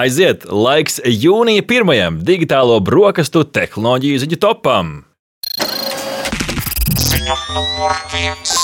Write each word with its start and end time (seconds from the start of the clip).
Aiziet, 0.00 0.46
laiks 0.48 0.96
jūnija 1.04 1.60
pirmajam 1.68 2.20
digitālo 2.24 2.78
brokastu 2.80 3.42
tehnoloģiju 3.44 4.20
ziņu 4.22 4.38
topam. 4.40 4.92
Ziņa 6.96 7.36
numur 7.50 7.98
viens. 8.14 8.54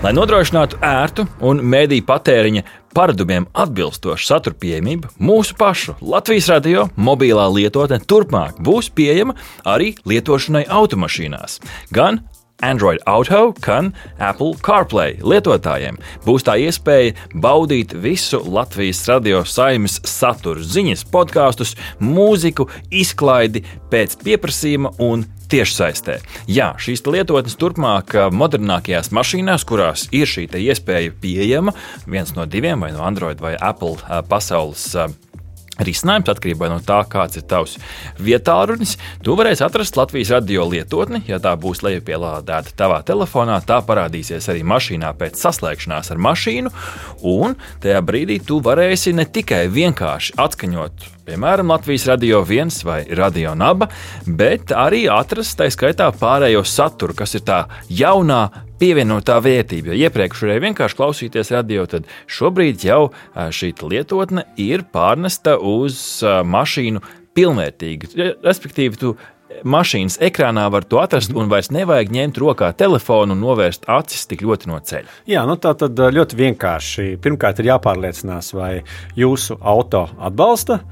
Lai 0.00 0.14
nodrošinātu 0.14 0.78
ērtu 0.88 1.26
un 1.44 1.60
mēdīju 1.74 2.06
patēriņa 2.08 2.64
paradumiem 2.96 3.50
atbilstošu 3.52 4.30
satura 4.30 4.56
pieejamību, 4.62 5.12
mūsu 5.20 5.58
pašu 5.58 5.98
Latvijas 6.00 6.48
radio 6.54 6.86
mobilā 6.96 7.44
lietotne 7.52 8.00
turpmāk 8.08 8.62
būs 8.64 8.88
pieejama 8.94 9.36
arī 9.68 9.96
lietošanai 10.08 10.64
automašīnās, 10.80 11.60
gan 11.92 12.22
Android 12.62 12.98
Auto, 13.06 13.52
gan 13.62 13.92
Apple 14.18 14.56
CarPlay 14.64 15.18
lietotājiem 15.22 15.98
būs 16.24 16.46
tā 16.46 16.56
iespēja 16.58 17.14
baudīt 17.34 17.94
visu 17.94 18.40
Latvijas 18.42 19.04
radio 19.10 19.44
saimnes 19.46 20.00
saturu, 20.08 20.64
ziņas, 20.64 21.06
podkāstus, 21.12 21.76
mūziku, 22.02 22.66
izklaidi 22.90 23.62
pēc 23.92 24.18
pieprasījuma 24.24 24.96
un 25.04 25.22
tiešsaistē. 25.48 26.18
Jā, 26.50 26.72
šīs 26.82 27.04
lietotnes 27.06 27.56
turpmāk 27.60 28.16
modernākajās 28.34 29.12
mašīnās, 29.14 29.64
kurās 29.68 30.08
ir 30.12 30.28
šī 30.28 30.48
iespēja 30.58 31.14
pieejama, 31.22 31.76
viens 32.10 32.34
no 32.36 32.44
diviem, 32.44 32.82
vai 32.82 32.92
no 32.92 33.06
Android 33.06 33.40
vai 33.40 33.54
Apple 33.54 33.96
pasaules 34.28 34.90
risinājums 35.84 36.30
atkarībā 36.32 36.70
no 36.72 36.78
tā, 36.84 37.00
kāds 37.10 37.38
ir 37.40 37.46
tavs 37.50 37.76
vietālunis. 38.22 38.96
Tu 39.24 39.36
varēsi 39.38 39.64
atrast 39.66 39.98
Latvijas 39.98 40.32
radio 40.36 40.66
lietotni, 40.68 41.22
ja 41.28 41.40
tā 41.42 41.54
būs 41.60 41.82
lejupielādēta 41.86 42.74
tavā 42.78 43.02
telefonā. 43.06 43.60
Tā 43.66 43.80
parādīsies 43.86 44.50
arī 44.52 44.64
mašīnā 44.68 45.12
pēc 45.18 45.38
saslēgšanās 45.42 46.12
ar 46.14 46.24
mašīnu, 46.28 46.74
un 47.28 47.58
tajā 47.82 48.02
brīdī 48.04 48.40
tu 48.44 48.62
varēsi 48.64 49.14
ne 49.16 49.28
tikai 49.28 49.66
vienkārši 49.72 50.36
atskaņot 50.38 51.14
piemēram, 51.28 51.68
Latvijas 51.68 52.06
radio 52.08 52.40
viens 52.46 52.80
vai 52.86 53.02
radio 53.04 53.52
naba, 53.58 53.90
bet 54.24 54.72
arī 54.72 55.04
atrast 55.12 55.58
tā 55.60 55.68
skaitā 55.72 56.08
pārējo 56.16 56.64
saturu, 56.64 57.16
kas 57.18 57.36
ir 57.36 57.44
tā 57.48 57.58
jaunā 57.92 58.46
pievienotā 58.80 59.38
vērtība. 59.44 59.92
Jo 59.92 60.08
iepriekš 60.08 60.44
varēja 60.44 60.64
vienkārši 60.68 60.98
klausīties 60.98 61.52
radio, 61.54 61.86
tad 61.90 62.06
šobrīd 62.30 62.84
jau 62.86 63.08
šī 63.34 63.72
lietotne 63.82 64.46
ir 64.60 64.86
pārnesta 64.92 65.56
uz 65.58 66.20
mašīnu 66.24 67.02
pilnvērtīgi. 67.38 68.14
Respektīvi, 68.42 68.98
tu 68.98 69.16
mašīnas 69.64 70.18
ekrānā 70.24 70.66
var 70.72 70.86
to 70.88 71.00
atrast, 71.02 71.32
un 71.36 71.50
vairs 71.52 71.72
nevajag 71.74 72.12
ņemt 72.14 72.40
rokā 72.42 72.70
telefonu 72.78 73.36
un 73.36 73.42
novērst 73.42 73.88
acis 73.90 74.28
tik 74.30 74.44
ļoti 74.46 74.70
no 74.70 74.80
ceļa. 74.90 75.16
Jā, 75.30 75.44
nu 75.48 75.56
tā 75.60 75.74
tad 75.78 75.98
ļoti 75.98 76.38
vienkārši. 76.38 77.08
Pirmkārt, 77.24 77.62
ir 77.62 77.72
jāpārliecinās, 77.72 78.52
vai 78.56 78.72
jūsu 79.18 79.58
auto 79.60 80.06
atbalsta 80.18 80.82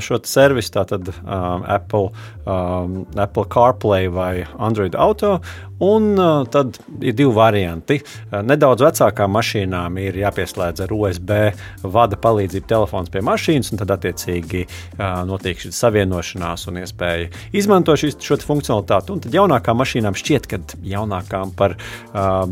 šo 0.00 0.18
servisu, 0.26 0.72
tātad 0.74 1.08
um, 1.08 1.64
Apple, 1.68 2.10
um, 2.44 3.04
Apple 3.14 3.46
CarPlay 3.50 4.08
vai 4.10 4.44
Android 4.58 4.94
Auto. 4.98 5.40
Un 5.80 6.18
uh, 6.18 6.42
tad 6.50 6.76
ir 7.00 7.14
divi 7.16 7.30
varianti. 7.32 8.00
Nedaudz 8.44 8.82
vecākām 8.84 9.32
mašīnām 9.32 9.96
ir 10.02 10.18
jāpieslēdz 10.20 10.84
ar 10.84 10.92
USB 10.92 11.30
vada 11.82 12.18
palīdzību 12.20 12.68
telefons 12.68 13.12
pie 13.12 13.22
mašīnas, 13.24 13.70
un 13.72 13.80
tad 13.80 13.94
attiecīgi 13.94 14.66
uh, 14.66 15.22
notiek 15.28 15.62
šī 15.62 15.72
savienošanās 15.72 16.66
un 16.68 16.82
iespēja 16.82 17.30
izmantot 17.56 17.99
šis, 18.00 18.18
šo 18.24 18.38
funkcionalitāti. 18.44 19.14
Un 19.14 19.22
tad 19.24 19.34
jaunākām 19.36 19.80
mašīnām 19.80 20.16
šķiet, 20.18 20.48
ka 20.50 20.60
jaunākām 20.86 21.54
par 21.58 21.76
uh, 21.76 22.44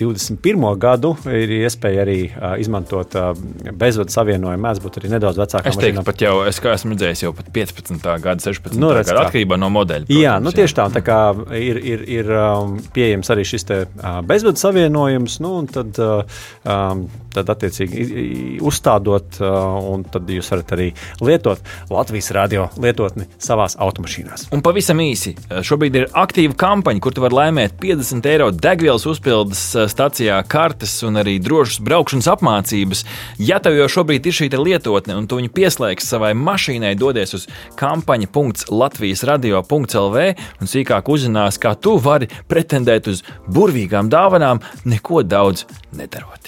21. 0.00 0.66
gadu 0.82 1.14
ir 1.30 1.54
iespēja 1.62 2.04
arī 2.06 2.18
uh, 2.28 2.54
izmantot 2.62 3.16
uh, 3.18 3.32
bezvadu 3.72 4.14
savienojumu. 4.14 4.62
Mēdz 4.66 4.82
būt 4.84 5.00
arī 5.00 5.12
nedaudz 5.14 5.40
vecākām 5.40 5.72
es 5.72 5.80
teiktu, 5.80 6.02
mašīnām. 6.02 6.24
Jau, 6.26 6.36
es 6.48 6.60
esmu 6.72 6.96
redzējis 6.96 7.24
jau 7.26 7.32
pat 7.36 7.50
15. 7.54 8.08
gada, 8.24 8.42
16. 8.42 8.78
Nu, 8.80 8.90
redz, 8.96 9.10
gada 9.10 9.26
atkarībā 9.26 9.58
no 9.60 9.70
modeļa. 9.74 10.08
Protams, 10.08 10.22
jā, 10.24 10.36
nu, 10.42 10.52
tieši 10.54 10.78
tā. 10.78 10.88
tā 10.96 11.02
kā 11.06 11.20
ir, 11.58 11.80
ir, 11.94 12.04
ir 12.18 12.32
um, 12.34 12.76
pieejams 12.94 13.30
arī 13.34 13.46
šis 13.48 13.68
te, 13.68 13.80
uh, 13.86 14.18
bezvadu 14.26 14.60
savienojums, 14.60 15.38
nu, 15.44 15.52
un 15.60 15.70
tad, 15.70 16.00
uh, 16.02 16.42
um, 16.64 17.06
tad 17.34 17.52
attiecīgi 17.56 18.58
uzstādot, 18.66 19.40
uh, 19.42 19.78
un 19.92 20.06
tad 20.10 20.30
jūs 20.32 20.50
varat 20.54 20.76
arī 20.76 20.88
lietot 21.24 21.62
Latvijas 21.92 22.32
radio 22.36 22.68
lietotni 22.82 23.28
savās 23.42 23.76
automašīnās. 23.82 24.48
Un 24.56 24.64
pavisam 24.64 24.95
īsi, 25.02 25.32
šobrīd 25.66 25.96
ir 25.98 26.06
aktīva 26.16 26.54
kampaņa, 26.58 27.00
kur 27.02 27.12
tu 27.14 27.20
vari 27.24 27.34
laimēt 27.38 27.72
50 27.82 28.26
eiro 28.30 28.48
degvielas 28.54 29.06
uzpildes 29.08 29.62
uh, 29.76 29.80
stacijā 29.90 30.36
kartes 30.48 31.02
un 31.06 31.12
arī 31.22 31.34
drošas 31.42 31.80
braukšanas 31.86 32.28
apmācības. 32.34 33.00
Ja 33.42 33.56
tev 33.62 33.72
jau 33.78 33.88
šobrīd 33.98 34.22
ir 34.26 34.34
šī 34.40 34.46
lietotne 34.56 35.12
un 35.18 35.24
tu 35.28 35.34
viņu 35.40 35.50
pieslēgsi 35.56 36.08
savai 36.08 36.32
mašīnai, 36.38 36.94
dodies 36.98 37.30
uz 37.38 37.42
kampaņa.latvijas-radio.lv 37.80 40.16
un 40.60 40.66
sīkāk 40.72 41.04
uzzinās, 41.12 41.54
kā 41.62 41.72
tu 41.74 41.92
vari 42.02 42.26
pretendēt 42.48 43.04
uz 43.12 43.18
burvīgām 43.52 44.06
dāvanām, 44.12 44.58
neko 44.84 45.22
daudz 45.26 45.64
nedarot. 45.96 46.42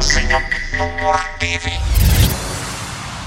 Ziņa. 0.00 0.40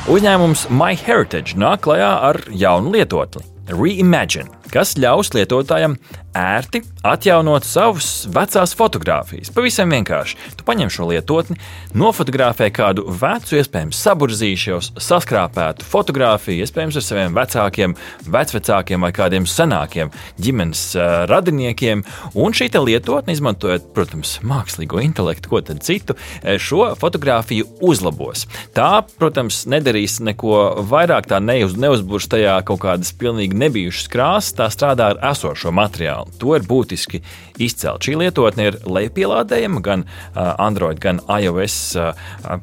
Uzņēmums 0.04 0.66
MyHeritage 0.68 1.56
nāk 1.56 1.86
klajā 1.86 2.10
ar 2.28 2.36
jaunu 2.52 2.92
lietotni 2.92 3.46
Reimagine, 3.72 4.50
kas 4.74 4.98
ļaus 5.00 5.30
lietotājam 5.32 5.96
ērti 6.34 6.82
atjaunot 7.06 7.66
savas 7.68 8.26
vecās 8.32 8.74
fotogrāfijas. 8.78 9.52
Pavisam 9.54 9.92
vienkārši. 9.94 10.38
Tu 10.58 10.66
paņem 10.66 10.92
šo 10.94 11.10
lietotni, 11.12 11.58
nofotografē 11.98 12.70
kādu 12.74 13.06
vecu, 13.08 13.58
iespējams, 13.60 14.00
saburzīšos, 14.06 14.92
saskrāpētu 15.04 15.86
fotografiju, 15.88 16.64
iespējams, 16.64 16.98
ar 17.00 17.06
saviem 17.06 17.38
vecākiem, 17.38 17.96
vecvecākiem 18.34 19.06
vai 19.06 19.12
kādiem 19.16 19.48
senākiem 19.50 20.14
ģimenes 20.42 20.86
uh, 20.98 21.12
radiniekiem. 21.30 22.06
Un 22.40 22.56
šī 22.56 22.72
lietotne, 22.74 23.36
izmantojot, 23.36 23.92
protams, 23.94 24.38
mākslīgo 24.48 25.04
intelektu, 25.04 25.52
ko 25.52 25.62
tad 25.66 25.84
citu, 25.86 26.16
šo 26.42 26.94
fotografiju 27.00 27.68
uzlabos. 27.84 28.48
Tā, 28.76 29.04
protams, 29.20 29.64
nedarīs 29.70 30.18
neko 30.24 30.86
vairāk, 30.90 31.30
tā 31.30 31.42
neuz, 31.44 31.78
neuzbūrs 31.78 32.32
tajā 32.32 32.58
kaut 32.68 32.82
kādas 32.88 33.14
pilnīgi 33.20 33.60
nebijušas 33.60 34.10
krāsas, 34.12 34.56
tā 34.58 34.72
strādā 34.74 35.14
ar 35.14 35.22
esošo 35.34 35.74
materiālu 35.76 36.23
materiālu. 36.24 36.40
To 36.40 36.56
ir 36.56 36.64
būtiski 36.68 37.22
izcelt. 37.60 38.04
Šī 38.04 38.18
lietotne 38.18 38.68
ir 38.72 38.80
lejupielādējama 38.86 39.82
gan 39.82 40.06
Android, 40.36 41.00
gan 41.00 41.20
iOS 41.28 41.96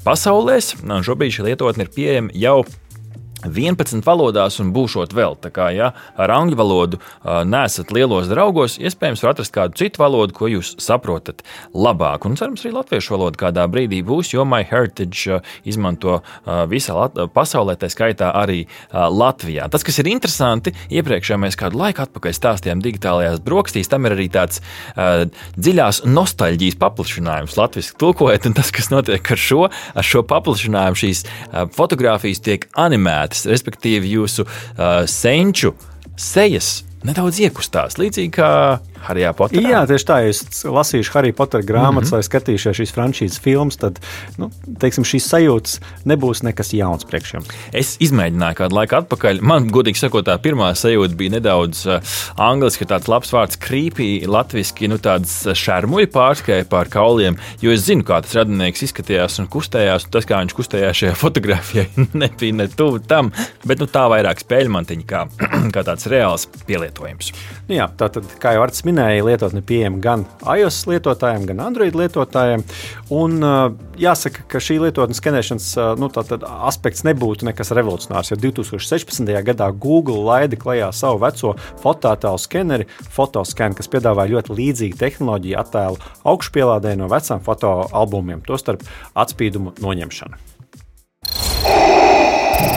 pasaulēs. 0.05 0.77
Šobrīd 0.81 1.33
šī 1.33 1.51
lietotne 1.51 1.85
ir 1.85 1.95
pieejama 1.95 2.31
jau 2.35 2.65
11 3.47 4.05
valodās 4.05 4.59
un 4.61 4.73
būšot 4.75 5.15
vēl. 5.17 5.37
Tā 5.41 5.51
kā 5.55 5.71
ja 5.75 5.93
ar 6.21 6.33
angļu 6.35 6.59
valodu 6.59 7.01
uh, 7.01 7.41
nesat 7.49 7.93
lielos 7.95 8.29
draugos, 8.31 8.77
iespējams, 8.81 9.23
var 9.25 9.35
atrast 9.35 9.55
kādu 9.55 9.79
citu 9.81 10.03
valodu, 10.03 10.35
ko 10.37 10.51
jūs 10.51 10.75
saprotat 10.83 11.45
labāk. 11.75 12.27
Un 12.29 12.37
cerams, 12.41 12.65
arī 12.65 12.75
latviešu 12.77 13.17
valoda 13.17 13.41
kādā 13.41 13.67
brīdī 13.71 14.03
būs, 14.07 14.35
jo 14.35 14.45
MyHeritage 14.49 15.39
uh, 15.39 15.55
izmanto 15.65 16.21
uh, 16.21 16.65
visā 16.71 16.97
Lat 17.01 17.17
pasaulē, 17.33 17.79
tā 17.81 17.89
skaitā 17.89 18.33
arī 18.37 18.65
uh, 18.67 19.07
Latvijā. 19.09 19.71
Tas, 19.73 19.85
kas 19.87 20.01
ir 20.03 20.11
interesanti, 20.11 20.75
iepriekšējā 20.93 21.39
mēs 21.41 21.57
kādu 21.61 21.81
laiku 21.81 22.05
atpakaļ 22.05 22.37
stāstījām 22.37 22.83
digitālajās 22.85 23.41
brokastīs, 23.45 23.89
tam 23.89 24.09
ir 24.09 24.19
arī 24.19 24.29
tāds 24.33 24.61
uh, 24.61 25.25
dziļās 25.57 26.03
nostalģijas 26.11 26.77
paplašinājums, 26.83 27.57
latviešu 27.57 27.97
tulkojot, 28.01 28.51
un 28.51 28.59
tas, 28.59 28.73
kas 28.75 28.91
notiek 28.93 29.33
ar 29.33 29.41
šo, 29.41 29.63
ar 29.71 30.07
šo 30.07 30.25
paplašinājumu, 30.29 31.01
šīs 31.05 31.25
uh, 31.25 31.65
fotogrāfijas 31.77 32.45
tiek 32.45 32.69
animētas 32.81 33.30
pilsētas, 33.31 33.51
respektīvi 33.51 34.15
jūsu 34.17 34.45
uh, 34.47 35.07
senču 35.07 35.75
sejas 36.17 36.85
nedaudz 37.07 37.41
iekustās. 37.41 37.99
Līdzīgi 38.01 38.33
kā 38.37 38.51
Harijā 39.01 39.33
Poterā. 39.37 39.63
Jā, 39.65 39.81
tieši 39.89 40.07
tā, 40.09 40.19
ja 40.25 40.33
es 40.33 40.43
lasīšu 40.67 41.15
Harija 41.15 41.37
Potera 41.37 41.65
grāmatas 41.65 42.11
mm 42.11 42.17
-hmm. 42.17 42.21
vai 42.21 42.27
skatīšos 42.29 42.77
šīs 42.77 42.93
frančīzes 42.97 43.41
filmas, 43.41 43.79
tad 43.81 44.01
nu, 44.37 44.51
teiksim, 44.81 45.05
šīs 45.05 45.29
sajūtas 45.31 45.79
nebūs 46.05 46.43
nekas 46.45 46.73
jauns 46.77 47.05
priekš 47.09 47.35
jums. 47.35 47.49
Es 47.73 47.97
izmēģināju 48.01 48.59
kādu 48.59 48.77
laiku 48.77 48.97
atpakaļ. 49.01 49.41
Man, 49.41 49.71
godīgi 49.71 50.03
sakot, 50.03 50.27
tā 50.27 50.37
pirmā 50.39 50.75
sajūta 50.75 51.17
bija 51.17 51.31
nedaudz 51.39 51.87
uh, 51.87 52.03
angliski, 52.37 52.85
tāds 52.85 53.09
labs 53.09 53.33
vārds, 53.33 53.57
krīpī, 53.57 54.27
latviešu, 54.27 54.89
nu 54.89 54.99
tāds 54.99 55.33
šarmuļu 55.55 56.11
pārskai 56.13 56.65
pār 56.69 56.89
kauliem, 56.89 57.39
jo 57.61 57.73
es 57.73 57.87
zinu, 57.87 58.05
kā 58.05 58.21
tas 58.23 58.35
radinieks 58.35 58.83
izskatījās 58.83 59.41
un 59.41 59.49
kustējās, 59.49 60.05
un 60.05 60.11
tas, 60.11 60.29
kā 60.29 60.43
viņš 60.45 60.55
kustējās 60.55 60.97
šajā 60.97 61.15
fotografijā, 61.25 61.87
nebija 62.13 62.53
ne 62.53 62.69
tuvu 62.69 63.01
tam, 63.01 63.33
bet 63.65 63.81
nu, 63.81 63.87
tā 63.87 64.05
vairāk 64.13 64.45
spēļu 64.45 64.77
mantiņa 64.77 65.07
kā, 65.07 65.27
kā 65.75 65.85
tāds 65.87 66.07
reāls 66.07 66.47
pielietojums 66.67 66.90
pielietojums. 66.91 67.33
Nu 67.69 67.77
jā, 67.77 67.87
tātad, 67.99 68.27
kā 68.41 68.55
jau 68.55 68.65
Arts 68.65 68.85
minēja, 68.87 69.25
lietotne 69.25 69.63
pieejama 69.63 70.01
gan 70.03 70.25
iOS 70.43 70.87
lietotājiem, 70.91 71.47
gan 71.47 71.61
Android 71.61 71.95
lietotājiem. 71.95 72.65
Un, 73.11 73.39
jāsaka, 74.01 74.45
ka 74.49 74.61
šī 74.63 74.81
lietotnes 74.85 75.21
skenēšanas 75.21 75.69
nu, 76.01 76.11
aspekts 76.67 77.05
nebūtu 77.07 77.49
nekas 77.49 77.73
revolucionārs. 77.77 78.33
Jo 78.33 78.41
2016. 78.41 79.31
gadā 79.47 79.71
Google 79.73 80.25
laida 80.27 80.59
klajā 80.61 80.91
savu 80.93 81.23
veco 81.25 81.55
fototēlu 81.83 82.41
skeneri, 82.41 82.89
Photoscan, 83.11 83.75
kas 83.77 83.91
piedāvā 83.91 84.27
ļoti 84.31 84.55
līdzīgu 84.57 85.01
tehnoloģiju 85.01 85.59
attēlu 85.61 86.01
augšupielādē 86.29 86.97
no 86.99 87.11
vecām 87.11 87.43
fotoalbumiem, 87.45 88.45
tostarp 88.47 88.85
atspīdumu 89.19 89.77
noņemšanu. 89.81 90.47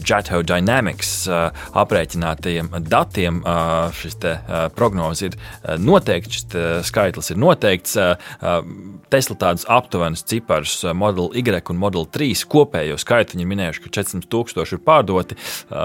Jato 0.06 0.42
Dynamics 0.42 1.28
aprēķinātajiem 1.78 2.70
datiem 2.88 3.42
šis 3.96 4.18
prognozes 4.76 5.30
ir 5.30 5.36
noteikts, 5.78 6.40
šis 6.40 6.86
skaitlis 6.88 7.30
ir 7.32 7.40
noteikts. 7.40 7.96
Tesla 9.10 9.36
tādus 9.36 9.66
aptuvenus 9.68 10.24
ciparus 10.24 10.84
Model 10.94 11.30
Y 11.34 11.42
un 11.70 11.78
Model 11.78 12.06
3 12.06 12.44
kopējo 12.50 12.98
skaitu 12.98 13.36
viņi 13.36 13.46
minējuši, 13.50 13.82
ka 13.84 13.92
400 14.00 14.30
tūkstoši 14.30 14.76
ir 14.76 14.82
pārdoti. 14.86 15.38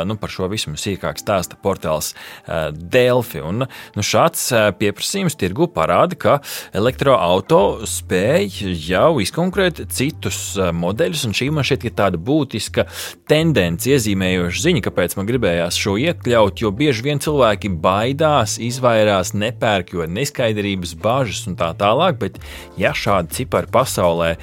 Nu, 0.05 0.17
par 0.17 0.29
šo 0.29 0.49
visu 0.51 0.69
mums 0.69 0.85
sīkāk 0.85 1.19
stāsta 1.21 1.57
portāls 1.57 2.13
Delphi. 2.45 3.41
Un, 3.45 3.65
nu, 3.65 4.05
šāds 4.05 4.49
pieprasījums 4.79 5.37
tirgu 5.39 5.69
parāda, 5.73 6.17
ka 6.17 6.37
elektroautorāta 6.73 7.35
spēj 7.89 8.63
jau 8.87 9.17
izkonkurēt 9.21 9.81
citus 9.93 10.55
modeļus, 10.55 11.25
un 11.27 11.35
šī 11.35 11.49
man 11.53 11.65
šķiet, 11.67 11.85
ka 11.89 12.05
tāda 12.05 12.19
būtu 12.21 12.54
būtiska 12.55 12.85
tendence, 13.27 13.89
iezīmējoša 13.89 14.61
ziņa, 14.63 14.81
kāpēc 14.85 15.15
man 15.17 15.27
gribējās 15.27 15.77
šo 15.79 15.95
iekļaut, 15.99 16.61
jo 16.61 16.71
bieži 16.71 17.03
vien 17.03 17.19
cilvēki 17.19 17.69
baidās, 17.81 18.57
izvairās, 18.59 19.33
nepērk, 19.33 19.93
jo 19.93 20.05
neskaidrības, 20.07 20.95
bažas 20.95 21.45
un 21.47 21.55
tā 21.55 21.73
tālāk. 21.75 22.19
Bet, 22.19 22.39
ja 22.77 22.93
šādi 22.93 23.33
cipari 23.35 23.67
pasaulē 23.71 24.35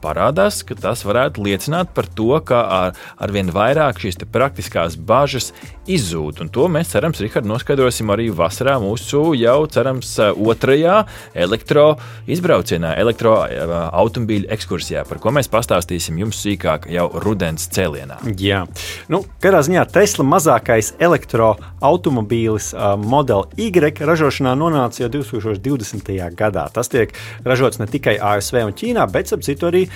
parādās, 0.00 0.62
tas 0.80 1.04
varētu 1.04 1.44
liecināt 1.44 1.92
par 1.94 2.06
to, 2.06 2.40
ka 2.44 2.62
ar, 2.64 2.96
ar 3.18 3.34
vien 3.34 3.50
vairāk 3.50 4.00
šīs 4.00 4.20
praktiskās 4.30 4.96
bažas 4.96 5.52
izzūd. 5.90 6.40
Un 6.44 6.52
to 6.52 6.68
mēs 6.70 6.92
cerams, 6.94 7.20
Rihard, 7.20 7.48
noskaidrosim 7.48 8.10
arī 8.14 8.30
vasarā 8.30 8.78
mūsu 8.80 9.34
jau 9.38 9.58
cerams 9.70 10.14
otrajā 10.20 11.02
elektroizbraucienā, 11.34 12.94
elektroautomobīļu 13.02 14.50
ekskursijā, 14.54 15.04
par 15.08 15.20
ko 15.22 15.34
mēs 15.34 15.50
pastāstīsim 15.50 16.20
jums 16.20 16.40
sīkāk 16.44 16.86
jau 16.92 17.08
rudenī 17.24 17.49
ūdens 17.50 17.68
cēlienā. 17.74 18.18
Jā, 18.38 18.64
nu, 19.10 19.22
katrā 19.42 19.62
ziņā 19.66 19.84
Tesla 19.90 20.24
mazākais 20.26 20.94
elektroautomobīlis 21.02 22.72
uh, 22.74 22.94
Model 23.00 23.48
Y 23.58 23.70
ražošanā 24.06 24.54
nonāca 24.58 25.02
jau 25.02 25.10
2020. 25.10 26.12
gadā. 26.36 26.68
Tas 26.72 26.88
tiek 26.88 27.12
ražots 27.44 27.80
ne 27.80 27.88
tikai 27.90 28.18
ASV 28.18 28.62
un 28.66 28.74
Ķīnā, 28.74 29.06
bet 29.10 29.32
arī 29.32 29.88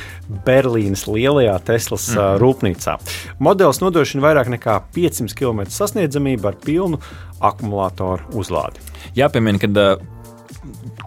Berlīnas 0.44 1.06
lielajā 1.06 1.58
Teslas 1.64 2.08
mm 2.10 2.18
-hmm. 2.18 2.38
rūpnīcā. 2.42 2.98
Modelis 3.38 3.80
nodrošina 3.80 4.22
vairāk 4.22 4.48
nekā 4.48 4.80
500 4.94 5.34
km 5.34 5.68
sasniedzamību 5.68 6.48
ar 6.48 6.56
pilnu 6.64 6.98
akumulātoru 7.40 8.22
uzlādi. 8.32 8.80
Jāpiemina, 9.14 9.58
ka 9.58 9.68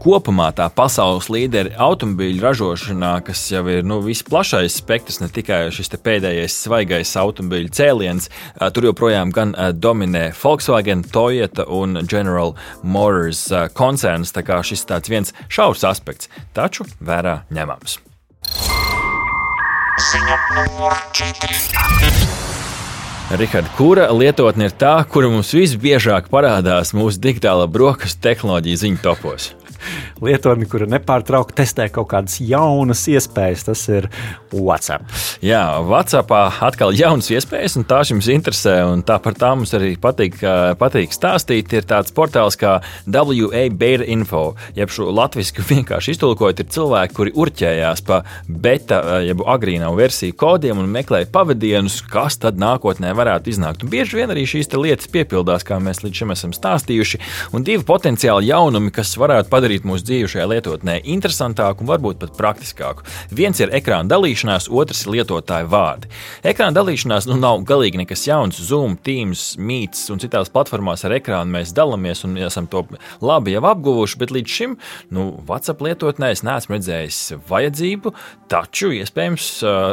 kopumā 0.08 0.52
tā 0.56 0.70
pasaules 0.72 1.28
līderi 1.34 1.74
automobīļu 1.84 2.44
ražošanā, 2.44 3.12
kas 3.28 3.42
jau 3.52 3.66
ir 3.72 3.84
nu, 3.88 4.00
visplašais 4.06 4.78
spektrs, 4.80 5.20
ne 5.20 5.28
tikai 5.34 5.66
šis 5.74 5.92
pēdējais 6.04 6.56
svaigais 6.64 7.12
automobīļu 7.20 7.74
cēliens, 7.76 8.30
tur 8.76 8.88
joprojām 8.88 9.34
gan 9.36 9.52
dominē 9.76 10.30
Volkswagen, 10.38 11.04
Toyota 11.12 11.68
un 11.68 12.00
General 12.08 12.56
Motors 12.84 13.48
koncerns. 13.76 14.32
Tā 14.36 14.46
kā 14.48 14.62
šis 14.64 14.88
tāds 14.88 15.12
viens 15.12 15.36
šaurs 15.52 15.84
aspekts, 15.88 16.32
taču 16.56 16.88
vērā 17.04 17.42
ņemams. 17.52 18.00
Ziņa 20.08 20.42
numur 20.56 20.96
4. 21.18 21.58
Rihards, 23.28 23.74
kura 23.76 24.08
lietotne 24.16 24.70
ir 24.70 24.76
tā, 24.80 24.94
kura 25.12 25.28
mums 25.34 25.52
visbiežāk 25.52 26.30
parādās 26.32 26.94
mūsu 26.96 27.20
digitālā 27.20 27.68
brokastu 27.68 28.24
tehnoloģiju 28.24 28.86
ziņu 28.86 29.04
topos? 29.04 29.57
Lietotni, 30.24 30.68
kura 30.70 30.88
nepārtraukti 30.90 31.58
testē 31.58 31.90
kaut 31.94 32.10
kādas 32.14 32.40
jaunas 32.42 33.04
iespējas. 33.12 33.68
Tas 33.68 33.84
ir 33.92 34.10
WhatsApp. 34.54 35.08
Jā, 35.44 35.64
WhatsAppā 35.86 36.44
atkal 36.68 36.96
jaunas 36.98 37.30
iespējas, 37.34 37.78
un 37.80 37.88
tās 37.90 38.12
jums 38.14 38.30
interesē. 38.32 38.80
Tā 39.08 39.20
par 39.24 39.38
tām 39.38 39.62
mums 39.62 39.74
arī 39.78 39.96
patīk, 40.02 40.40
patīk 40.80 41.16
stāstīt. 41.16 41.74
Ir 41.78 41.86
tāds 41.88 42.14
portāls 42.16 42.58
kā 42.60 42.80
WA 43.06 43.68
Beta 43.72 44.06
Info, 44.08 44.56
jeb 44.78 44.92
šo 44.94 45.12
latviešu 45.14 45.66
vienkārši 45.68 46.16
iztulkojot, 46.16 46.62
ir 46.64 46.72
cilvēki, 46.74 47.16
kuri 47.18 47.34
urķējās 47.38 48.04
pa 48.08 48.22
beta, 48.48 49.02
jeb 49.26 49.44
agrīnā 49.46 49.90
versiju 49.98 50.36
kodiem 50.38 50.80
un 50.82 50.90
meklēja 50.92 51.30
pavadienus, 51.34 52.00
kas 52.08 52.40
tad 52.42 52.60
nākotnē 52.62 53.14
varētu 53.18 53.52
iznākt. 53.52 53.84
Un 53.84 53.92
bieži 53.92 54.20
vien 54.20 54.34
arī 54.34 54.46
šīs 54.50 54.72
lietas 54.78 55.10
piepildās, 55.12 55.66
kā 55.68 55.80
mēs 55.84 56.04
līdz 56.06 56.22
šim 56.22 56.34
esam 56.36 56.54
stāstījuši. 56.56 57.22
Un 57.58 57.66
divi 57.68 57.84
potenciāli 57.88 58.52
jaunumi, 58.52 58.94
kas 58.96 59.16
varētu 59.20 59.52
padarīt 59.52 59.67
padarīt 59.68 59.88
mūsu 59.88 60.06
dzīvi 60.08 60.28
šajā 60.32 60.46
lietotnē 60.48 60.94
interesantāku 61.12 61.84
un 61.84 61.90
varbūt 61.90 62.22
pat 62.22 62.36
praktiskāku. 62.38 63.04
Viens 63.36 63.60
ir 63.60 63.74
ekrāna 63.76 64.08
dalīšanās, 64.14 64.70
otrs 64.72 65.04
ir 65.04 65.18
lietotāju 65.18 65.68
vārdi. 65.68 66.08
Ekrāna 66.48 66.78
dalīšanās 66.78 67.28
nu, 67.28 67.36
nav 67.42 67.66
galīgi 67.68 68.00
nekas 68.00 68.24
jauns. 68.30 68.62
Zoom, 68.64 68.96
Teams, 69.04 69.58
Meets 69.60 70.06
un 70.14 70.22
citās 70.24 70.52
platformās 70.54 71.04
ar 71.04 71.18
ekrānu 71.18 71.52
mēs 71.52 71.74
dalāmies 71.76 72.24
un 72.24 72.38
esam 72.48 72.70
to 72.72 72.86
labi 73.20 73.58
jau 73.58 73.64
apguvuši, 73.68 74.20
bet 74.22 74.32
līdz 74.38 74.56
šim 74.56 74.78
nu, 75.12 75.26
WhatsApp 75.50 75.84
lietotnē 75.84 76.32
es 76.36 76.46
neesmu 76.48 76.78
redzējis 76.78 77.20
vajadzību, 77.50 78.14
taču 78.48 78.94
iespējams 78.96 79.50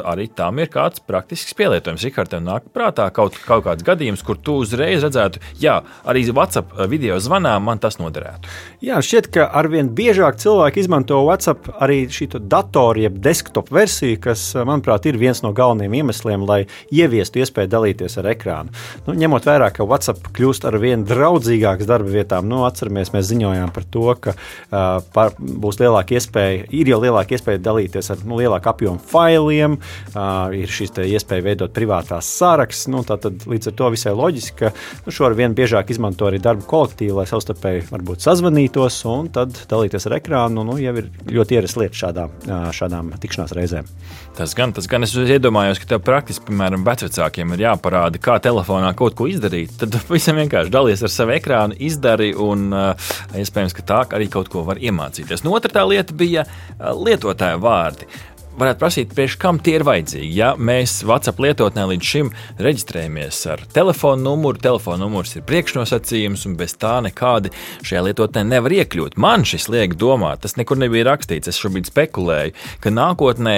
arī 0.07 0.29
tam 0.39 0.63
ir 0.63 0.71
kāds 0.71 1.03
praktisks 1.03 1.57
pielietojums. 1.59 2.07
Rihardam 2.07 2.47
nāk 2.47 2.71
prātā 2.75 3.09
kaut, 3.17 3.41
kaut 3.49 3.67
kāds 3.67 3.87
gadījums, 3.87 4.23
kur 4.23 4.39
tu 4.39 4.61
uzreiz 4.63 5.03
redzētu, 5.03 5.43
jā, 5.59 5.81
arī 6.07 6.29
WhatsApp 6.31 6.79
video 6.91 7.19
zvanā 7.23 7.57
man 7.63 7.83
tas 7.83 7.99
noderētu. 7.99 8.55
Jā, 8.85 9.03
šķiet, 9.03 9.33
ka 9.35 9.51
ar 9.51 9.64
arvien 9.65 9.89
biežāk 9.91 10.39
cilvēki 10.43 10.85
izmanto 10.85 11.19
WhatsApp 11.25 11.71
arī 11.83 12.05
šī 12.13 12.29
datoru, 12.39 13.05
jeb 13.05 13.19
desktop 13.25 13.71
versiju, 13.75 14.21
kas, 14.29 14.43
manuprāt, 14.67 15.09
ir 15.09 15.19
viens 15.21 15.43
no 15.45 15.53
galvenajiem 15.57 15.99
iemesliem, 16.01 16.45
lai 16.49 16.61
ieviestu 16.93 17.43
iespēju 17.43 17.73
dalīties 17.73 18.19
ar 18.21 18.31
ekrānu. 18.35 18.75
Nu, 19.07 19.17
ņemot 19.19 19.49
vērā, 19.49 19.71
ka 19.75 19.87
WhatsApp 19.89 20.31
kļūst 20.37 20.67
ar 20.69 20.79
vien 20.83 21.05
draudzīgāks 21.09 21.89
darba 21.89 22.13
vietām, 22.15 22.49
nu, 22.51 22.63
atceramies, 22.69 23.13
mēs 23.15 23.29
ziņojām 23.31 23.73
par 23.75 23.89
to, 23.97 24.07
ka 24.21 24.35
uh, 24.37 25.01
par, 25.15 25.35
būs 25.39 25.81
lielāka 25.83 26.19
iespēja, 26.19 26.69
ir 26.75 26.93
jau 26.93 27.01
lielāka 27.03 27.37
iespēja 27.37 27.63
dalīties 27.65 28.11
ar 28.15 28.25
nu, 28.29 28.39
lielāku 28.41 28.73
apjomu 28.73 29.03
failiem, 29.13 29.79
uh, 30.15 30.55
ir 30.55 30.71
šī 30.71 30.91
iespēja 31.09 31.49
veidot 31.49 31.75
privātās 31.75 32.29
sārakstus. 32.39 32.91
Nu, 32.93 33.03
tad 33.07 33.27
līdz 33.49 33.71
ar 33.71 33.79
to 33.79 33.91
visai 33.95 34.15
loģiski, 34.17 34.57
ka 34.61 34.73
nu, 35.07 35.15
šo 35.15 35.29
ar 35.29 35.39
vien 35.39 35.57
biežāk 35.57 35.93
izmanto 35.95 36.29
arī 36.29 36.41
darba 36.43 36.67
kolektīvu, 36.69 37.19
lai 37.21 37.29
savstarpēji 37.31 37.89
varbūt 37.91 38.25
sazvanītos 38.25 39.01
un 39.11 39.31
tad 39.35 39.54
tad 39.57 39.71
dalīties 39.71 40.09
ar 40.09 40.17
ekrānu 40.19 40.65
nu, 40.67 40.77
jau 40.83 40.95
ir 41.01 41.09
ļoti 41.31 41.59
ierasta 41.59 41.83
lieta 41.83 42.01
šādām, 42.01 42.35
šādām 42.77 43.13
tikšanās 43.23 43.55
reizēm. 43.57 43.89
Tas 44.35 44.55
gan, 44.59 44.75
tas 44.75 44.89
gan 44.91 45.07
es 45.07 45.15
iedomājos, 45.15 45.79
ka 45.79 45.93
tev 45.95 46.03
praktiski, 46.07 46.49
piemēram, 46.49 46.83
vecākiem 46.87 47.55
ir 47.55 47.65
jāparāda, 47.69 48.19
kā 48.23 48.41
telefonā 48.43 48.91
kaut 48.99 49.15
ko 49.19 49.29
izdarīt. 49.31 49.77
Tad 49.79 49.95
visam 50.11 50.41
vienkārši 50.43 50.75
dalies 50.75 51.05
ar 51.07 51.13
savu 51.15 51.37
ekrānu, 51.37 51.79
izdari, 51.87 52.33
un 52.35 52.69
iespējams, 52.75 53.77
ka 53.79 53.87
tā 53.87 54.03
arī 54.19 54.29
kaut 54.33 54.51
ko 54.53 54.67
var 54.67 54.83
iemācīties. 54.83 55.47
Nu, 55.47 55.55
otra 55.55 55.73
tā 55.79 55.87
lieta 55.87 56.17
bija 56.19 56.49
lietotāja 56.79 57.61
vārdi. 57.63 58.11
Varētu 58.59 58.81
prasīt, 58.81 59.15
priekš 59.17 59.37
kam 59.43 59.59
tie 59.63 59.77
ir 59.79 59.85
vajadzīgi. 59.87 60.31
Ja 60.37 60.53
mēs 60.59 61.01
WhatsApp 61.07 61.43
lietotnē 61.43 61.87
līdz 61.91 62.11
šim 62.11 62.31
reģistrējamies 62.63 63.41
ar 63.53 63.65
telefonu 63.75 64.29
numuru, 64.29 64.61
telefona 64.63 65.03
numurs 65.05 65.35
ir 65.37 65.45
priekšnosacījums, 65.49 66.47
un 66.49 66.57
bez 66.61 66.77
tā 66.81 66.97
nekādi 67.05 67.53
šajā 67.85 68.05
lietotnē 68.09 68.45
nevar 68.47 68.75
iekļūt. 68.79 69.19
Man 69.21 69.47
šis 69.49 69.69
liek 69.73 69.97
domāt, 70.01 70.45
tas 70.45 70.57
nekur 70.61 70.79
nebija 70.81 71.09
rakstīts. 71.11 71.51
Es 71.51 71.59
šobrīd 71.61 71.91
spekulēju, 71.91 72.55
ka 72.85 72.93
nākotnē, 72.95 73.57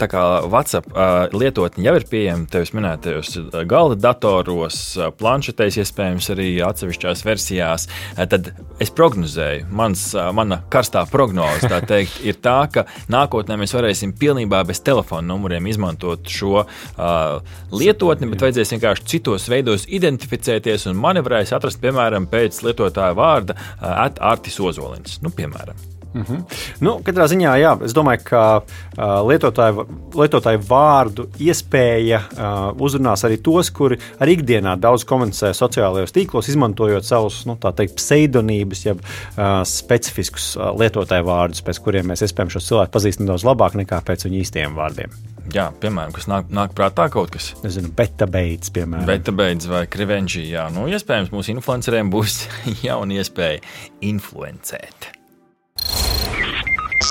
tā 0.00 0.10
kā 0.10 0.24
WhatsApp 0.50 0.90
lietotne 1.34 1.86
jau 1.86 1.94
ir 1.98 2.08
pieejama 2.10 2.50
tevis 2.50 2.74
minētajos 2.76 3.36
galda 3.70 3.98
datoros, 4.08 4.80
planšetēs, 5.20 5.78
iespējams, 5.84 6.30
arī 6.34 6.48
atsevišķās 6.64 7.24
versijās, 7.26 7.88
tad 8.18 8.50
es 8.82 8.92
prognozēju, 8.94 9.68
mans, 9.74 10.06
mana 10.34 10.60
karstā 10.72 11.04
prognoze 11.10 11.70
teikt, 11.88 12.20
ir 12.26 12.38
tā, 12.42 12.58
ka 12.72 12.86
nākotnē 13.12 13.58
mēs 13.60 13.74
varēsim 13.76 14.14
pilnībā 14.24 14.64
bez 14.68 14.82
telefona 14.84 15.28
numuriem 15.28 15.68
izmantot 15.70 16.28
šo 16.30 16.64
uh, 16.64 17.56
lietotni, 17.74 18.30
bet 18.32 18.46
vajadzēs 18.48 18.76
vienkārši 18.76 19.10
citos 19.14 19.48
veidos 19.52 19.88
identificēties 19.92 20.88
un 20.90 21.00
manevrēs 21.04 21.54
atrast, 21.56 21.82
piemēram, 21.84 22.30
pēc 22.32 22.62
lietotāja 22.66 23.16
vārda 23.18 23.58
uh, 23.58 24.06
Artis 24.34 24.60
Ozolins. 24.60 25.20
Nu, 25.24 25.34
piemēram. 25.34 25.93
Mm 26.14 26.22
-hmm. 26.22 26.42
nu, 26.80 27.00
katrā 27.02 27.26
ziņā, 27.26 27.56
jā, 27.58 27.72
es 27.84 27.94
domāju, 27.94 28.20
ka 28.24 28.42
uh, 28.62 29.28
lietotāju, 29.28 29.86
lietotāju 30.14 30.60
vārdu 30.68 31.26
iespēja 31.38 32.20
uh, 32.22 32.82
uzrunās 32.86 33.24
arī 33.24 33.40
tos, 33.42 33.70
kuri 33.70 33.98
arī 34.20 34.38
ikdienā 34.38 34.76
daudz 34.78 35.04
komunicē 35.04 35.50
sociālajos 35.52 36.14
tīklos, 36.14 36.48
izmantojot 36.48 37.04
savus 37.04 37.46
nu, 37.46 37.56
teikt, 37.56 37.96
pseidonīmus, 37.96 38.86
jeb 38.86 39.00
uh, 39.02 39.62
specifiskus 39.66 40.56
uh, 40.56 40.70
lietotāju 40.78 41.24
vārdus, 41.24 41.64
pēc 41.66 41.82
kuriem 41.82 42.06
mēs 42.06 42.22
iespējams 42.22 42.52
šos 42.52 42.68
cilvēkus 42.68 42.94
pazīstam 42.94 43.26
daudz 43.26 43.44
labāk 43.44 43.74
nekā 43.74 44.00
pēc 44.06 44.28
viņu 44.28 44.40
īstiem 44.44 44.78
vārdiem. 44.78 45.10
Jā, 45.52 45.68
piemēram, 45.80 46.12
kas 46.14 46.28
nāk, 46.30 46.48
nāk 46.54 46.72
prātā 46.78 47.08
kaut 47.12 47.34
kas. 47.34 47.52
Nezinu, 47.64 47.90
beta 47.96 48.26
beidz, 48.26 48.70
piemēram. 48.74 49.06
Beta 49.06 49.32
beidz 49.32 49.66
vai 49.68 49.84
krivenģī. 49.90 50.46
Jā, 50.54 50.68
nu, 50.74 50.86
iespējams, 50.88 51.34
mūsu 51.34 51.52
influenceriem 51.56 52.10
būs 52.14 52.46
jauna 52.86 53.20
iespēja 53.20 53.60
influencēt. 54.00 55.23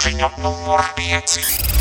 Ziņa 0.03 0.27
numur 0.43 0.83
5. 0.97 1.72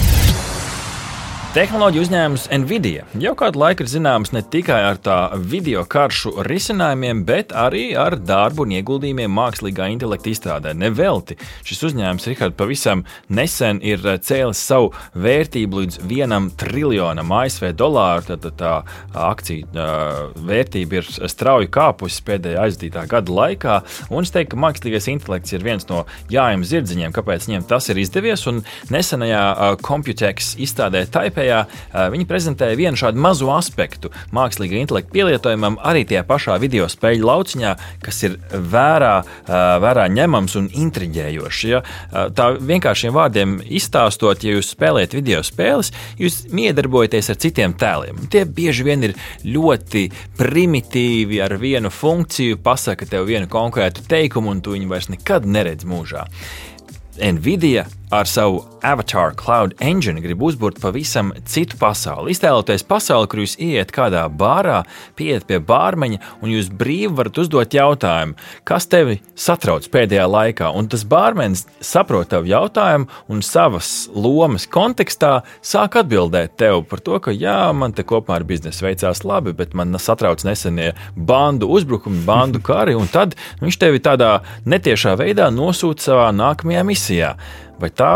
Tehnoloģiju 1.53 2.07
uzņēmums 2.07 2.47
Nvidia 2.63 3.03
jau 3.21 3.35
kādu 3.37 3.61
laiku 3.61 3.85
ir 3.85 3.89
zināms 3.93 4.31
ne 4.33 4.41
tikai 4.41 4.79
ar 4.87 4.97
tā 5.05 5.17
video 5.37 5.83
karšu 5.85 6.31
risinājumiem, 6.47 7.19
bet 7.29 7.51
arī 7.53 7.91
ar 7.93 8.15
darbu 8.17 8.65
un 8.65 8.71
ieguldījumiem 8.79 9.35
mākslīgā 9.37 9.91
intelekta 9.93 10.31
izstrādē. 10.33 10.73
Nevelti 10.73 11.37
šis 11.69 11.83
uzņēmums, 11.91 12.29
Rihards, 12.31 12.57
pavisam 12.57 13.03
nesen 13.29 13.83
ir 13.85 14.01
cēlis 14.01 14.63
savu 14.65 14.95
vērtību 15.13 15.83
līdz 15.83 15.99
vienam 16.09 16.47
triljonam 16.57 17.35
ASV 17.43 17.75
dolāru. 17.77 18.25
Tad 18.33 18.49
tā 18.57 18.73
akciju 19.13 19.69
uh, 19.77 20.33
vērtība 20.49 21.03
ir 21.03 21.13
strauji 21.35 21.69
kāpusi 21.77 22.25
pēdējā 22.31 22.65
aizdītā 22.65 23.05
gada 23.13 23.37
laikā. 23.43 23.77
Un 24.09 24.25
es 24.25 24.33
teiktu, 24.33 24.55
ka 24.57 24.63
mākslīgais 24.65 25.11
intelekts 25.13 25.53
ir 25.53 25.69
viens 25.69 25.85
no 25.93 26.07
jājiem 26.33 26.65
zirdziņiem, 26.73 27.13
kāpēc 27.13 27.51
viņiem 27.51 27.69
tas 27.69 27.93
ir 27.93 28.01
izdevies. 28.01 28.49
Un 28.49 28.65
nesenajā 28.89 29.45
uh, 29.53 29.79
Computex 29.85 30.55
izstādē 30.57 31.05
Taipei 31.13 31.42
Latvijā 31.43 32.11
viņi 32.13 32.27
prezentēja 32.29 32.79
vienu 32.79 32.99
šādu 32.99 33.21
mazu 33.21 33.49
aspektu 33.53 34.11
mākslīgā 34.35 34.79
intelekta 34.81 35.13
pielietojumam 35.13 35.79
arī 35.83 36.05
tajā 36.09 36.23
pašā 36.29 36.59
video 36.63 36.87
spēļu 36.91 37.27
lauciņā, 37.27 37.73
kas 38.03 38.23
ir 38.29 38.39
vērā, 38.53 39.15
vērā 39.83 40.07
ņemams 40.13 40.57
un 40.61 40.69
intriģējošs. 40.85 41.63
Ja? 41.69 41.83
Tā 42.37 42.49
vienkāršiem 42.61 43.15
vārdiem 43.17 43.59
izstāstot, 43.67 44.45
ja 44.47 44.57
jūs 44.57 44.73
spēlējat 44.77 45.17
video 45.19 45.43
spēles, 45.47 45.93
jūs 46.21 46.45
miedarbojaties 46.55 47.33
ar 47.35 47.41
citiem 47.43 47.77
tēliem. 47.79 48.27
Tie 48.33 48.45
bieži 48.47 48.87
vien 48.87 49.09
ir 49.09 49.17
ļoti 49.45 50.09
primitīvi 50.39 51.43
ar 51.43 51.59
vienu 51.61 51.91
funkciju, 51.93 52.61
pasaka 52.63 53.09
tev 53.09 53.27
vienu 53.31 53.51
konkrētu 53.51 54.07
teikumu, 54.09 54.55
un 54.55 54.63
tu 54.63 54.77
viņu 54.77 54.93
vairs 54.93 55.11
nekad 55.13 55.49
neredz 55.49 55.89
mūžā. 55.89 56.29
Nvidia 57.19 57.87
ar 58.13 58.27
savu 58.27 58.65
Avatar 58.83 59.33
Cloud 59.45 59.73
Engine 59.81 60.21
grib 60.21 60.43
uzbūvēt 60.45 60.81
pavisam 60.83 61.31
citu 61.49 61.79
pasauli. 61.81 62.35
Iztēloties 62.35 62.85
pasauli, 62.85 63.29
kur 63.31 63.41
jūs 63.41 63.55
ieiet 63.63 63.93
kādā 63.95 64.27
bārā, 64.29 64.83
pieiet 65.17 65.47
pie 65.49 65.61
bārmeņa 65.63 66.19
un 66.43 66.53
jūs 66.53 66.69
brīvi 66.77 67.13
varat 67.17 67.39
uzdot 67.41 67.73
jautājumu, 67.73 68.37
kas 68.69 68.89
tevi 68.93 69.21
satrauc 69.39 69.87
pēdējā 69.95 70.27
laikā. 70.29 70.69
Un 70.77 70.91
tas 70.93 71.07
bārmenis 71.09 71.65
saprot 71.81 72.29
tavu 72.35 72.51
jautājumu 72.51 73.09
un 73.33 73.41
savas 73.47 74.11
lomas 74.13 74.69
kontekstā 74.69 75.33
sāk 75.65 75.97
atbildēt 76.03 76.59
tev 76.61 76.83
par 76.91 77.01
to, 77.01 77.17
ka 77.23 77.33
jā, 77.33 77.71
man 77.73 77.97
te 77.97 78.05
kopā 78.05 78.37
ar 78.41 78.47
biznesu 78.49 78.85
veicās 78.89 79.25
labi, 79.25 79.57
bet 79.57 79.73
man 79.79 79.97
satrauc 79.97 80.45
nesenie 80.45 80.91
bandu 81.17 81.71
uzbrukumi, 81.73 82.27
bandu 82.29 82.61
kari, 82.61 82.99
un 82.99 83.09
tad 83.09 83.39
viņš 83.63 83.81
tevi 83.81 84.05
tādā 84.05 84.35
netiešā 84.69 85.17
veidā 85.23 85.49
nosūta 85.55 86.11
savā 86.11 86.29
nākamajā 86.37 86.85
misijā. 86.85 87.02
Vai 87.83 87.91
tā 87.91 88.13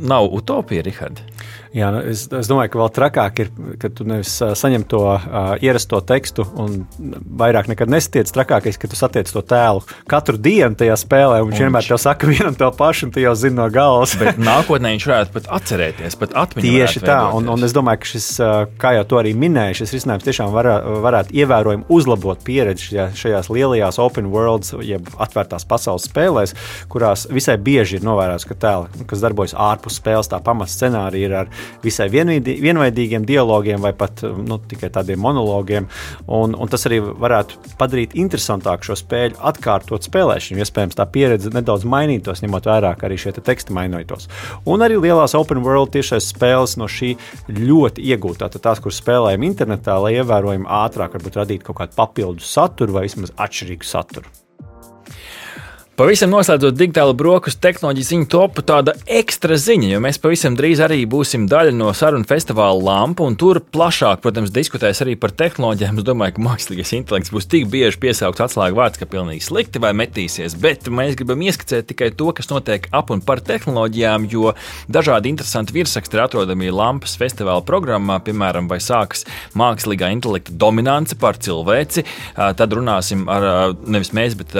nav 0.00 0.30
utopija, 0.34 0.82
Rihards? 0.86 1.22
Jā, 1.70 1.92
nu, 1.94 2.00
es, 2.10 2.24
es 2.34 2.48
domāju, 2.50 2.72
ka 2.72 2.78
vēl 2.80 2.88
trakāk 2.96 3.40
ir, 3.44 3.50
ka 3.78 3.88
tu 3.94 4.02
nevis 4.08 4.32
saņem 4.58 4.82
to 4.90 5.04
uh, 5.06 5.52
ierasto 5.62 6.00
tekstu 6.02 6.42
un 6.58 6.80
vairāk 7.38 7.68
nekad 7.70 7.92
nesatiec. 7.92 8.30
Trakākais, 8.34 8.78
ka 8.80 8.90
tu 8.90 8.98
satiec 8.98 9.30
to 9.30 9.42
tēlu 9.46 9.84
katru 10.10 10.34
dienu 10.34 10.74
tajā 10.80 10.96
spēlē, 10.98 11.38
un 11.44 11.52
viņš 11.52 11.62
vienmēr 11.62 11.86
te 11.86 11.98
saka 12.02 12.26
vienu 12.26 12.48
un 12.50 12.58
to 12.58 12.70
pašu, 12.74 13.06
un 13.06 13.12
tu 13.14 13.22
jau 13.22 13.36
zini 13.38 13.54
no 13.54 13.68
galvas. 13.70 14.16
Bet 14.18 14.40
nākotnē 14.50 14.96
viņš 14.96 15.06
varētu 15.12 15.34
pat 15.36 15.46
atcerēties, 15.60 16.16
pat 16.18 16.34
atminēt. 16.42 16.66
Tieši 16.66 17.04
tā, 17.04 17.20
un, 17.38 17.46
un 17.54 17.68
es 17.68 17.76
domāju, 17.76 18.02
ka 18.02 18.10
šis, 18.16 18.28
kā 18.82 18.92
jau 18.98 19.06
to 19.12 19.20
arī 19.22 19.36
minēju, 19.38 19.78
šis 19.84 19.94
risinājums 19.94 20.26
tiešām 20.26 20.50
var, 20.56 20.72
varētu 21.06 21.38
ievērojami 21.38 21.86
uzlabot 21.86 22.42
pieredzi 22.46 22.88
šajā, 22.90 23.06
šajās 23.22 23.52
lielajās 23.54 24.00
open 24.02 24.32
worlds, 24.34 24.74
jeb 24.82 25.06
atvērtās 25.22 25.68
pasaules 25.70 26.10
spēlēs, 26.10 26.56
kurās 26.90 27.28
visai 27.30 27.60
bieži 27.62 28.00
ir 28.00 28.10
novērojams, 28.10 28.50
ka 28.50 28.58
tēli, 28.66 29.06
kas 29.06 29.22
darbojas 29.22 29.54
ārpus 29.54 30.02
spēles, 30.02 30.34
tā 30.34 30.42
pamatscenārija 30.42 31.30
ir 31.30 31.38
ar 31.44 31.56
visai 31.84 32.08
vienveidīgiem 32.12 33.26
dialogiem 33.28 33.82
vai 33.82 33.92
pat 33.96 34.22
nu, 34.24 34.58
tikai 34.70 34.90
tādiem 34.94 35.20
monologiem. 35.22 35.88
Un, 36.26 36.54
un 36.54 36.70
tas 36.70 36.86
arī 36.88 37.00
varētu 37.00 37.74
padarīt 37.80 38.16
interesantāku 38.20 38.90
šo 38.90 38.98
spēļu 39.00 39.40
atkārtot 39.50 40.06
spēlēšanu. 40.06 40.60
Iespējams, 40.64 40.98
tā 40.98 41.06
pieredze 41.10 41.52
nedaudz 41.54 41.86
mainītos, 41.88 42.44
ņemot 42.44 42.68
vērā, 42.70 42.92
ka 42.98 43.08
arī 43.08 43.20
šie 43.20 43.34
te 43.36 43.44
teksti 43.44 43.76
mainītos. 43.76 44.28
Un 44.68 44.84
arī 44.86 44.98
lielās 45.00 45.36
open 45.38 45.62
world 45.64 45.94
tiešais 45.96 46.30
spēles 46.34 46.76
no 46.80 46.88
šī 46.90 47.14
ļoti 47.48 48.04
iegūtā. 48.12 48.50
Tad 48.50 48.64
tās, 48.66 48.82
kuras 48.82 49.00
spēlējam 49.02 49.46
internetā, 49.48 49.96
lai 50.02 50.16
ievērojami 50.18 50.68
ātrāk 50.82 51.16
varbūt 51.16 51.40
radītu 51.42 51.70
kaut 51.70 51.82
kādu 51.82 51.98
papildu 51.98 52.46
saturu 52.46 52.98
vai 52.98 53.08
vismaz 53.08 53.34
atšķirīgu 53.36 53.86
saturu. 53.86 54.30
Pavisam 56.00 56.30
noslēdzot 56.32 56.78
digitālu 56.80 57.12
brokastu 57.12 57.60
tehnoloģiju 57.66 58.06
ziņu 58.08 58.26
topu, 58.32 58.62
tāda 58.64 58.94
ekstra 59.20 59.58
ziņa, 59.60 59.90
jo 59.90 59.98
mēs 60.00 60.16
pavisam 60.22 60.54
drīz 60.56 60.80
arī 60.80 61.02
būsim 61.04 61.42
daļa 61.44 61.74
no 61.76 61.90
sarunu 61.92 62.24
festivāla 62.24 62.80
lampa, 62.80 63.26
un 63.28 63.34
tur 63.36 63.58
plašāk, 63.60 64.22
protams, 64.24 64.48
diskutēs 64.54 65.02
arī 65.04 65.18
par 65.20 65.34
tehnoloģijām. 65.36 65.98
Es 66.00 66.06
domāju, 66.08 66.38
ka 66.38 66.44
mākslīgais 66.46 66.94
intelekts 66.96 67.32
būs 67.34 67.48
tik 67.52 67.66
bieži 67.68 68.00
piesaukts 68.00 68.40
atslēgu 68.46 68.78
vārds, 68.78 68.96
ka 68.96 69.08
pilnīgi 69.12 69.44
slikti 69.44 69.82
vai 69.84 69.90
metīsies, 70.00 70.54
bet 70.62 70.88
mēs 70.88 71.18
gribam 71.20 71.44
ieskicēt 71.44 71.90
tikai 71.92 72.08
to, 72.16 72.30
kas 72.38 72.48
notiek 72.48 72.88
ap 72.96 73.12
un 73.12 73.20
par 73.20 73.44
tehnoloģijām, 73.44 74.24
jo 74.32 74.54
dažādi 74.88 75.28
interesanti 75.34 75.76
virsraksti 75.76 76.16
ir 76.16 76.24
atrodami 76.24 76.72
lampas 76.72 77.18
festivāla 77.20 77.60
programmā, 77.68 78.22
piemēram, 78.24 78.72
vai 78.72 78.80
sākas 78.80 79.28
mākslīgā 79.52 80.08
intelekta 80.16 80.56
dominance 80.64 81.20
pār 81.20 81.36
cilvēci. 81.44 82.08
Tad 82.40 82.80
runāsim 82.80 83.28
ar 83.28 83.76
nevis 83.84 84.14
mēs, 84.16 84.40
bet 84.40 84.56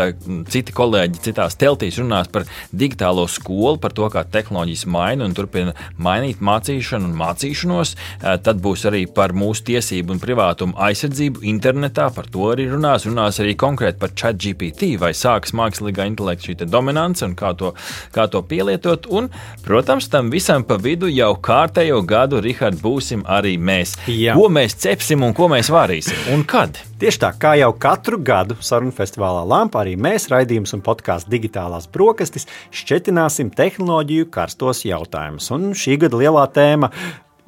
citi 0.53 0.77
kolēģi 0.77 1.30
citās 1.31 1.57
teltīs 1.61 1.99
runās 2.01 2.31
par 2.33 2.47
digitālo 2.75 3.27
skolu, 3.31 3.79
par 3.81 3.95
to, 3.97 4.09
kā 4.13 4.25
tehnoloģijas 4.27 4.87
maina 4.91 5.27
un 5.27 5.35
turpina 5.37 5.75
mainīt 5.99 6.43
mācīšanu 6.45 7.11
un 7.11 7.17
mācīšanos. 7.21 7.95
Eh, 7.95 8.37
tad 8.45 8.61
būs 8.63 8.87
arī 8.91 9.07
par 9.07 9.35
mūsu 9.37 9.69
tiesību 9.71 10.17
un 10.17 10.23
privātumu 10.23 10.77
aizsardzību 10.89 11.45
internetā. 11.53 12.11
Par 12.15 12.29
to 12.31 12.51
arī 12.53 12.69
runās. 12.71 13.07
Runās 13.09 13.41
arī 13.43 13.57
konkrēti 13.59 14.01
par 14.03 14.15
ChatGPT, 14.15 14.95
vai 15.01 15.13
sāks 15.17 15.55
mākslīgā 15.57 16.09
intelekta 16.11 16.51
šī 16.51 16.69
dominance 16.71 17.25
un 17.27 17.37
kā 17.39 17.55
to, 17.59 17.73
kā 18.15 18.27
to 18.31 18.43
pielietot. 18.43 19.09
Un, 19.11 19.31
protams, 19.65 20.11
tam 20.13 20.31
visam 20.35 20.67
pa 20.67 20.79
vidu 20.81 21.11
jau 21.11 21.33
kārtējo 21.37 22.03
gadu, 22.07 22.43
Rihard, 22.45 22.81
būsim 22.83 23.25
arī 23.29 23.57
mēs. 23.59 23.97
Jā. 24.11 24.37
Ko 24.39 24.51
mēs 24.53 24.79
cepsim 24.81 25.27
un 25.27 25.37
ko 25.37 25.51
mēs 25.53 25.73
varīsim 25.73 26.33
un 26.35 26.47
kad? 26.49 26.90
Tieši 27.01 27.17
tā, 27.17 27.31
kā 27.41 27.55
jau 27.57 27.71
katru 27.81 28.19
gadu 28.21 28.59
sarunu 28.61 28.93
festivālā 28.93 29.41
Lampa, 29.49 29.81
arī 29.81 29.95
mēs 29.97 30.27
raidījumus 30.29 30.75
un 30.77 30.83
podkāstu 30.85 31.33
digitālās 31.33 31.87
brokastis 31.89 32.45
šķetināsim 32.77 33.49
tehnoloģiju 33.57 34.29
karstos 34.35 34.85
jautājumus. 34.85 35.49
Un 35.57 35.71
šī 35.73 35.97
gada 36.03 36.21
lielā 36.21 36.45
tēma 36.53 36.93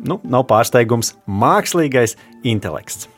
nu, 0.09 0.23
nav 0.25 0.49
pārsteigums- 0.49 1.19
mākslīgais 1.45 2.17
intelekts. 2.49 3.12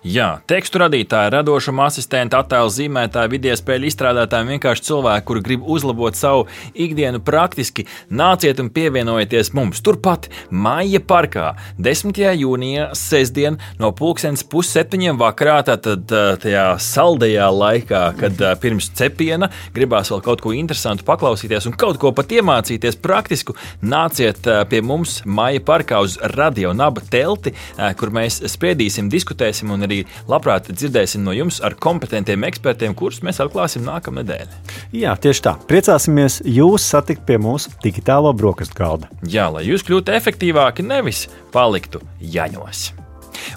Jā, 0.00 0.38
tekstu 0.48 0.80
radītāji, 0.80 1.28
radošuma 1.34 1.84
asistenti, 1.90 2.32
attēlu 2.32 2.70
zīmētāji, 2.72 3.28
video 3.34 3.52
spēļu 3.52 3.84
izstrādātāji, 3.90 4.46
vienkārši 4.54 4.84
cilvēki, 4.86 5.24
kuri 5.28 5.40
grib 5.44 5.66
uzlabot 5.68 6.16
savu 6.16 6.46
ikdienu 6.72 7.18
praktiski, 7.20 7.84
nāciet 8.08 8.62
un 8.64 8.70
pievienojieties 8.72 9.52
mums 9.52 9.82
turpat 9.84 10.30
Maija 10.48 11.02
parkā 11.04 11.50
10. 11.76 12.16
jūnijā, 12.16 12.86
sestdien 12.96 13.58
no 13.76 13.90
pulkstenes 13.92 14.40
pusseptiņiem 14.48 15.20
vakarā, 15.20 15.58
tātad 15.68 16.08
tajā 16.46 16.64
saldajā 16.80 17.50
laikā, 17.52 18.02
kad 18.22 18.40
pirms 18.64 18.88
cepiena 18.96 19.50
gribās 19.76 20.08
vēl 20.14 20.24
kaut 20.24 20.40
ko 20.40 20.54
interesantu 20.56 21.04
paklausīties 21.12 21.68
un 21.68 21.76
kaut 21.76 22.00
ko 22.00 22.14
pat 22.16 22.32
iemācīties 22.38 22.96
praktisku, 23.04 23.58
nāciet 23.84 24.48
pie 24.72 24.80
mums 24.80 25.20
Maija 25.28 25.60
parkā 25.60 26.00
uz 26.00 26.16
radio 26.38 26.72
naba 26.72 27.04
telti, 27.04 27.52
kur 28.00 28.16
mēs 28.16 28.40
spriedīsim, 28.56 29.12
diskutēsim 29.12 29.76
un 29.76 29.89
arī 29.90 30.00
labprāt 30.30 30.70
dzirdēsim 30.72 31.24
no 31.26 31.34
jums 31.36 31.60
ar 31.66 31.76
kompetentiem 31.80 32.46
ekspertiem, 32.48 32.94
kurus 32.98 33.20
mēs 33.26 33.42
atklāsim 33.42 33.84
nākamā 33.86 34.22
nedēļa. 34.22 34.62
Jā, 34.96 35.16
tieši 35.20 35.46
tā. 35.48 35.56
Priecāsimies 35.70 36.40
jūs 36.46 36.86
satikt 36.94 37.26
pie 37.28 37.40
mūsu 37.42 37.74
digitālo 37.84 38.32
brokastu 38.36 38.78
galda. 38.78 39.10
Jā, 39.26 39.50
lai 39.52 39.66
jūs 39.68 39.84
kļūtu 39.86 40.16
efektīvāki, 40.16 40.86
nevis 40.86 41.26
paliktu 41.54 42.02
jaņos. 42.20 42.90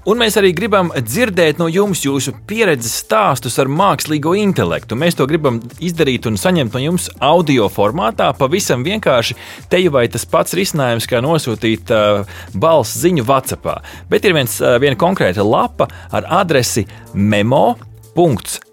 Un 0.10 0.20
mēs 0.22 0.38
arī 0.40 0.52
gribam 0.56 0.92
dzirdēt 0.96 1.62
no 1.62 1.70
jums 1.72 2.04
jūsu 2.06 2.34
pieredzes 2.50 2.96
stāstus 3.04 3.60
ar 3.62 3.72
mākslīgo 3.72 4.34
intelektu. 4.40 4.98
Mēs 5.00 5.18
to 5.20 5.28
gribam 5.30 5.62
izdarīt 5.84 6.28
un 6.30 6.40
saņemt 6.40 6.76
no 6.76 6.84
jums 6.84 7.10
audio 7.24 7.70
formātā. 7.72 8.32
Pavisam 8.38 8.84
vienkārši 8.86 9.38
te 9.72 9.82
jau 9.84 9.94
vai 9.96 10.08
tas 10.12 10.26
pats 10.30 10.58
risinājums, 10.58 11.08
kā 11.10 11.22
nosūtīt 11.24 11.94
uh, 11.94 12.38
balss 12.58 13.00
ziņu 13.04 13.26
WhatsApp. 13.30 13.86
Bet 14.12 14.26
ir 14.26 14.36
viens, 14.36 14.60
uh, 14.62 14.76
viena 14.82 15.00
konkrēta 15.00 15.46
lapa 15.46 15.88
ar 16.12 16.28
adresi 16.42 16.88
memo 17.14 17.66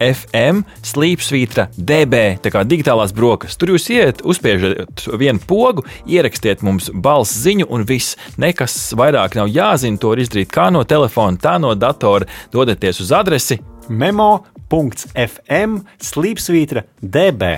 FM, 0.01 0.65
slīpsvītra, 0.87 1.69
DB, 1.77 2.23
tā 2.45 2.53
kā 2.53 2.65
digitālās 2.69 3.15
brokastis. 3.17 3.59
Tur 3.61 3.75
jūs 3.75 3.89
iet, 3.95 4.23
uzspiežat 4.27 5.07
vienu 5.21 5.43
pogu, 5.49 5.87
ierakstiet 6.09 6.65
mums 6.67 6.91
balss 6.95 7.39
ziņu, 7.45 7.69
un 7.71 7.87
viss. 7.89 8.19
Nekas 8.41 8.77
vairāk 8.99 9.39
nav 9.39 9.51
jāzina. 9.53 10.01
To 10.01 10.13
var 10.13 10.23
izdarīt 10.23 10.53
kā 10.53 10.71
no 10.75 10.85
telefona, 10.89 11.41
tā 11.41 11.57
no 11.63 11.75
datora. 11.79 12.29
Dodieties 12.53 13.03
uz 13.05 13.15
adresi 13.17 13.61
memo.fm, 13.91 15.81
slīpsvītra, 16.11 16.87
DB. 17.03 17.57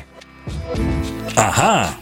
Aha! 1.36 2.01